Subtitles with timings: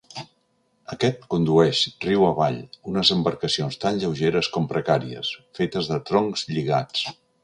[0.93, 2.57] Aquest condueix, riu avall,
[2.91, 5.31] unes embarcacions tan lleugeres com precàries,
[5.61, 7.05] fetes de troncs lligats.